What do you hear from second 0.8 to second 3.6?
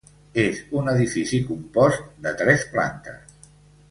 edifici compost de tres plantes.